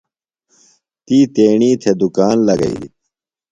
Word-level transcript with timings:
تی 1.05 1.17
تیݨی 1.33 1.71
تھےۡ 1.81 1.95
دُکان 1.99 2.37
لگئیلیۡ۔ 2.47 2.93